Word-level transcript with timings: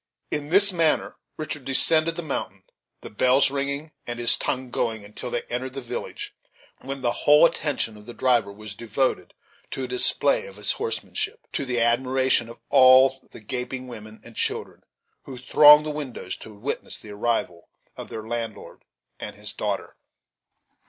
In 0.31 0.49
this 0.49 0.73
manner 0.73 1.15
Richard 1.37 1.63
descended 1.63 2.15
the 2.15 2.23
mountain; 2.23 2.63
the 3.01 3.09
bells 3.11 3.51
ringing, 3.51 3.91
and 4.07 4.17
his 4.17 4.35
tongue 4.35 4.71
going, 4.71 5.05
until 5.05 5.29
they 5.29 5.43
entered 5.43 5.73
the 5.73 5.79
village, 5.81 6.33
when 6.79 7.01
the 7.03 7.11
whole 7.11 7.45
attention 7.45 7.95
of 7.97 8.07
the 8.07 8.13
driver 8.15 8.51
was 8.51 8.73
devoted 8.73 9.35
to 9.69 9.83
a 9.83 9.87
display 9.87 10.47
of 10.47 10.55
his 10.55 10.71
horsemanship, 10.71 11.45
to 11.53 11.65
the 11.65 11.79
admiration 11.79 12.49
of 12.49 12.57
all 12.69 13.27
the 13.29 13.41
gaping 13.41 13.87
women 13.87 14.19
and 14.23 14.35
children 14.37 14.83
who 15.25 15.37
thronged 15.37 15.85
the 15.85 15.91
windows 15.91 16.35
to 16.37 16.51
witness 16.51 16.97
the 16.97 17.11
arrival 17.11 17.69
of 17.95 18.09
their 18.09 18.27
landlord 18.27 18.83
and 19.19 19.35
his 19.35 19.53
daughter. 19.53 19.97